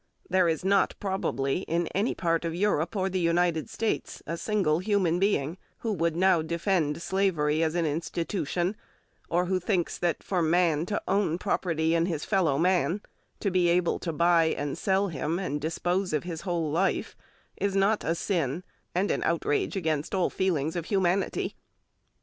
There 0.27 0.47
is 0.49 0.65
not, 0.65 0.95
probably, 0.99 1.59
in 1.59 1.85
any 1.93 2.15
part 2.15 2.43
of 2.43 2.55
Europe 2.55 2.95
or 2.95 3.07
the 3.07 3.19
United 3.19 3.69
States 3.69 4.23
a 4.25 4.35
single 4.35 4.79
human 4.79 5.19
being 5.19 5.59
who 5.81 5.93
would 5.93 6.15
now 6.15 6.41
defend 6.41 6.99
slavery 7.03 7.61
as 7.61 7.75
an 7.75 7.85
institution, 7.85 8.75
or 9.29 9.45
who 9.45 9.59
thinks 9.59 9.99
that 9.99 10.23
for 10.23 10.41
man 10.41 10.87
to 10.87 10.99
own 11.07 11.37
property 11.37 11.93
in 11.93 12.07
his 12.07 12.25
fellow 12.25 12.57
man, 12.57 13.01
to 13.41 13.51
be 13.51 13.69
able 13.69 13.99
to 13.99 14.11
buy 14.11 14.45
and 14.45 14.75
sell 14.75 15.09
him 15.09 15.37
and 15.37 15.61
dispose 15.61 16.13
of 16.13 16.23
his 16.23 16.41
whole 16.41 16.71
life, 16.71 17.15
is 17.55 17.75
not 17.75 18.03
a 18.03 18.15
sin 18.15 18.63
and 18.95 19.11
an 19.11 19.21
outrage 19.21 19.75
against 19.75 20.15
all 20.15 20.31
feelings 20.31 20.75
of 20.75 20.85
humanity. 20.85 21.53